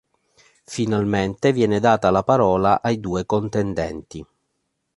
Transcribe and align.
Finalmente 0.65 1.53
viene 1.53 1.79
data 1.79 2.09
la 2.09 2.23
parola 2.23 2.81
ai 2.81 2.99
due 2.99 3.23
contendenti. 3.27 4.25